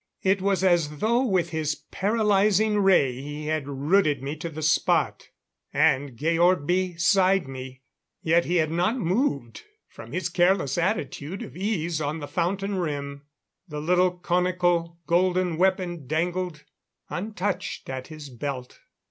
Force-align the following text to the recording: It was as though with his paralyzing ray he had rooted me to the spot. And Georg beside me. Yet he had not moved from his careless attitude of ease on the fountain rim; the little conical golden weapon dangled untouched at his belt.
It 0.23 0.41
was 0.41 0.63
as 0.63 0.97
though 0.97 1.23
with 1.23 1.51
his 1.51 1.75
paralyzing 1.75 2.79
ray 2.79 3.21
he 3.21 3.45
had 3.45 3.67
rooted 3.67 4.23
me 4.23 4.35
to 4.37 4.49
the 4.49 4.63
spot. 4.63 5.29
And 5.71 6.17
Georg 6.17 6.65
beside 6.65 7.47
me. 7.47 7.83
Yet 8.23 8.45
he 8.45 8.55
had 8.55 8.71
not 8.71 8.97
moved 8.97 9.61
from 9.87 10.11
his 10.11 10.27
careless 10.27 10.75
attitude 10.79 11.43
of 11.43 11.55
ease 11.55 12.01
on 12.01 12.17
the 12.19 12.27
fountain 12.27 12.79
rim; 12.79 13.27
the 13.67 13.79
little 13.79 14.09
conical 14.09 14.97
golden 15.05 15.57
weapon 15.57 16.07
dangled 16.07 16.63
untouched 17.11 17.87
at 17.87 18.07
his 18.07 18.31
belt. 18.31 18.79